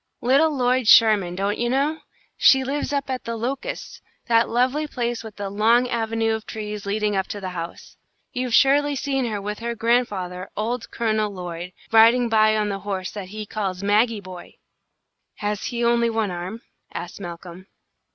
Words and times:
Little 0.21 0.49
Lloyd 0.49 0.87
Sherman, 0.87 1.35
don't 1.35 1.59
you 1.59 1.69
know? 1.69 1.99
She 2.35 2.63
lives 2.63 2.91
up 2.91 3.07
at 3.11 3.23
'The 3.23 3.35
Locusts,' 3.35 4.01
that 4.27 4.49
lovely 4.49 4.87
place 4.87 5.23
with 5.23 5.35
the 5.35 5.47
long 5.51 5.87
avenue 5.87 6.33
of 6.33 6.47
trees 6.47 6.87
leading 6.87 7.15
up 7.15 7.27
to 7.27 7.39
the 7.39 7.51
house. 7.51 7.97
You've 8.33 8.55
surely 8.55 8.95
seen 8.95 9.25
her 9.25 9.39
with 9.39 9.59
her 9.59 9.75
grandfather, 9.75 10.49
old 10.57 10.89
Colonel 10.89 11.29
Lloyd, 11.31 11.73
riding 11.91 12.29
by 12.29 12.57
on 12.57 12.69
the 12.69 12.79
horse 12.79 13.11
that 13.11 13.27
he 13.27 13.45
calls 13.45 13.83
Maggie 13.83 14.19
Boy." 14.21 14.55
"Has 15.35 15.65
he 15.65 15.85
only 15.85 16.09
one 16.09 16.31
arm?" 16.31 16.63
asked 16.91 17.21
Malcolm. 17.21 17.67